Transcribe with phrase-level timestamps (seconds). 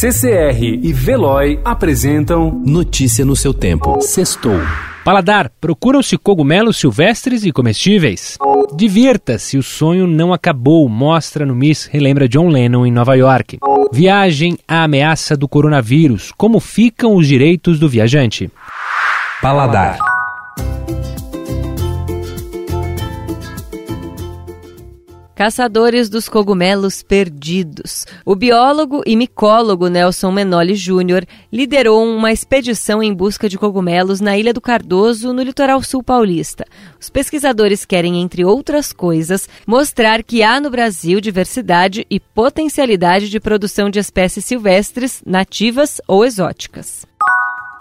[0.00, 4.00] CCR e Veloy apresentam Notícia no seu tempo.
[4.00, 4.58] Sextou.
[5.04, 8.38] Paladar, procuram-se cogumelos silvestres e comestíveis.
[8.74, 13.58] Divirta-se, o sonho não acabou, mostra no Miss relembra John Lennon em Nova York.
[13.92, 18.50] Viagem à ameaça do coronavírus, como ficam os direitos do viajante.
[19.42, 19.98] Paladar.
[25.40, 28.04] Caçadores dos Cogumelos Perdidos.
[28.26, 34.36] O biólogo e micólogo Nelson Menoli Júnior liderou uma expedição em busca de cogumelos na
[34.36, 36.66] Ilha do Cardoso, no litoral sul paulista.
[37.00, 43.40] Os pesquisadores querem, entre outras coisas, mostrar que há no Brasil diversidade e potencialidade de
[43.40, 47.08] produção de espécies silvestres, nativas ou exóticas.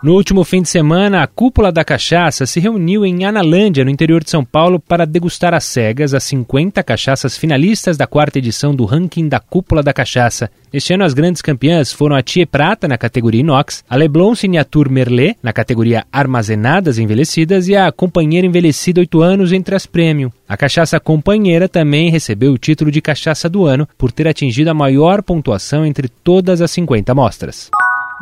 [0.02, 4.24] No último fim de semana, a Cúpula da Cachaça se reuniu em Analândia, no interior
[4.24, 8.86] de São Paulo, para degustar às cegas as 50 cachaças finalistas da quarta edição do
[8.86, 10.50] ranking da Cúpula da Cachaça.
[10.72, 14.90] Este ano, as grandes campeãs foram a Thier Prata, na categoria Inox, a Leblon Signature
[14.90, 20.32] Merlet, na categoria Armazenadas Envelhecidas, e a Companheira Envelhecida 8 anos entre as prêmio.
[20.48, 24.74] A cachaça Companheira também recebeu o título de Cachaça do Ano por ter atingido a
[24.74, 27.70] maior pontuação entre todas as 50 amostras.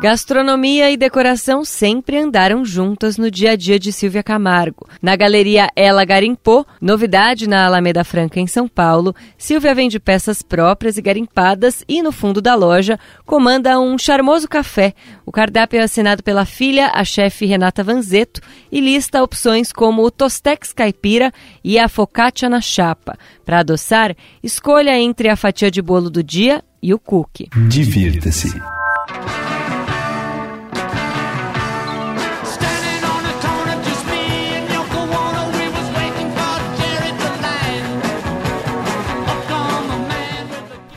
[0.00, 4.88] Gastronomia e decoração sempre andaram juntas no dia a dia de Silvia Camargo.
[5.02, 10.98] Na galeria Ela Garimpou, novidade na Alameda Franca, em São Paulo, Silvia vende peças próprias
[10.98, 12.96] e garimpadas e, no fundo da loja,
[13.26, 14.94] comanda um charmoso café.
[15.26, 18.40] O cardápio é assinado pela filha, a chefe Renata Vanzeto,
[18.70, 21.32] e lista opções como o Tostex Caipira
[21.64, 23.18] e a Focaccia na chapa.
[23.44, 27.48] Para adoçar, escolha entre a fatia de bolo do dia e o cookie.
[27.68, 28.77] Divirta-se.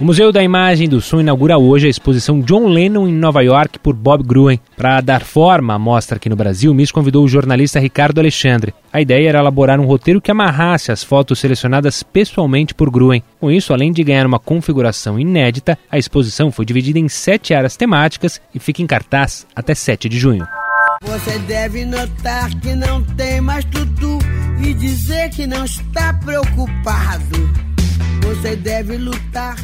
[0.02, 3.78] O Museu da Imagem do Som inaugura hoje a exposição John Lennon em Nova York
[3.78, 4.60] por Bob Gruen.
[4.76, 8.74] Para dar forma à mostra aqui no Brasil, o MIS convidou o jornalista Ricardo Alexandre.
[8.92, 13.22] A ideia era elaborar um roteiro que amarrasse as fotos selecionadas pessoalmente por Gruen.
[13.40, 17.78] Com isso, além de ganhar uma configuração inédita, a exposição foi dividida em sete áreas
[17.78, 20.48] temáticas e fica em cartaz até 7 de junho.
[21.04, 24.18] Você deve notar que não tem mais tudo
[24.64, 27.52] e dizer que não está preocupado.
[28.24, 29.56] Você deve lutar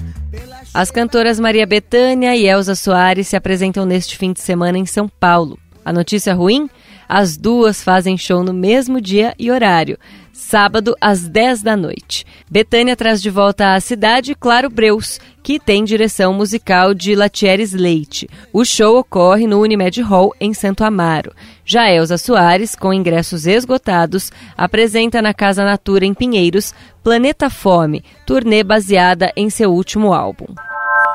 [0.77, 5.09] as cantoras Maria Bethânia e Elza Soares se apresentam neste fim de semana em São
[5.09, 5.57] Paulo.
[5.83, 6.69] A notícia ruim?
[7.09, 9.97] As duas fazem show no mesmo dia e horário,
[10.31, 12.27] sábado às 10 da noite.
[12.47, 18.29] Betânia traz de volta à cidade Claro Breus, que tem direção musical de Latieres Leite.
[18.53, 21.33] O show ocorre no Unimed Hall, em Santo Amaro.
[21.65, 26.71] Já Elza Soares, com ingressos esgotados, apresenta na Casa Natura, em Pinheiros,
[27.03, 30.66] Planeta Fome, turnê baseada em seu último álbum.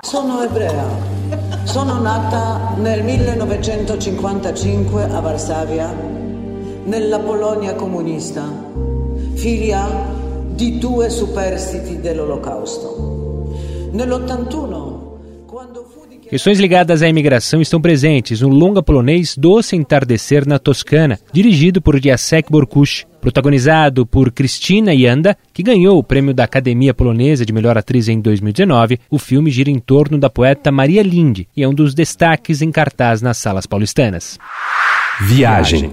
[0.05, 0.85] Sono ebrea.
[1.63, 5.95] Sono nata nel 1955 a Varsavia,
[6.83, 8.43] nella Polonia comunista,
[9.35, 9.87] figlia
[10.49, 13.53] di due superstiti dell'Olocausto.
[13.93, 14.92] Nell'81
[16.33, 22.03] Questões ligadas à imigração estão presentes no longa polonês Doce Entardecer na Toscana, dirigido por
[22.03, 27.77] Jacek Borkush, protagonizado por Cristina Yanda, que ganhou o prêmio da Academia Polonesa de Melhor
[27.77, 28.99] Atriz em 2019.
[29.11, 32.73] O filme gira em torno da poeta Maria Linde e é um dos destaques em
[32.73, 34.39] cartaz nas salas paulistanas.
[35.21, 35.91] Viagem.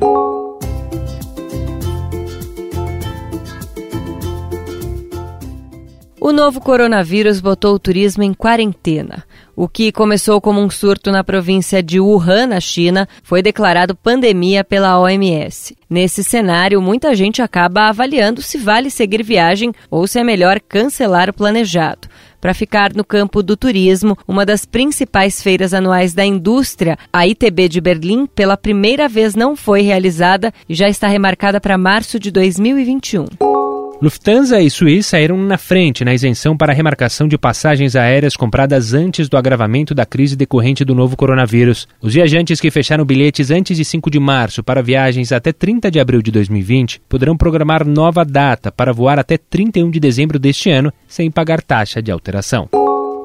[6.29, 9.23] O novo coronavírus botou o turismo em quarentena.
[9.55, 14.63] O que começou como um surto na província de Wuhan, na China, foi declarado pandemia
[14.63, 15.75] pela OMS.
[15.89, 21.31] Nesse cenário, muita gente acaba avaliando se vale seguir viagem ou se é melhor cancelar
[21.31, 22.07] o planejado.
[22.39, 27.67] Para ficar no campo do turismo, uma das principais feiras anuais da indústria, a ITB
[27.67, 32.29] de Berlim, pela primeira vez não foi realizada e já está remarcada para março de
[32.29, 33.68] 2021.
[34.01, 38.93] Lufthansa e Suíça saíram na frente na isenção para a remarcação de passagens aéreas compradas
[38.93, 41.85] antes do agravamento da crise decorrente do novo coronavírus.
[42.01, 45.99] Os viajantes que fecharam bilhetes antes de 5 de março para viagens até 30 de
[45.99, 50.93] abril de 2020 poderão programar nova data para voar até 31 de dezembro deste ano
[51.05, 52.69] sem pagar taxa de alteração.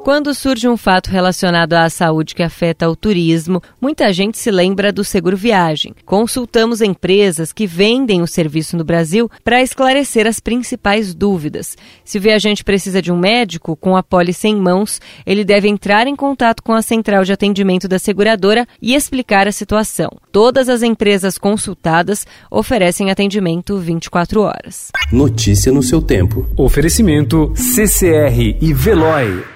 [0.04, 4.92] Quando surge um fato relacionado à saúde que afeta o turismo, muita gente se lembra
[4.92, 5.94] do seguro viagem.
[6.04, 11.74] Consultamos empresas que vendem o serviço no Brasil para esclarecer as principais dúvidas.
[12.04, 16.06] Se o viajante precisa de um médico com a pólice em mãos, ele deve entrar
[16.06, 20.10] em contato com a central de atendimento da seguradora e explicar a situação.
[20.30, 24.90] Todas as empresas consultadas oferecem atendimento 24 horas.
[25.10, 26.46] Notícia no seu tempo.
[26.58, 29.53] Oferecimento CCR e Veloy.